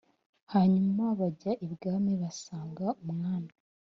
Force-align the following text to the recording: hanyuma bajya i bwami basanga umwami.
hanyuma 0.53 1.03
bajya 1.19 1.51
i 1.65 1.67
bwami 1.71 2.13
basanga 2.21 2.85
umwami. 3.03 3.53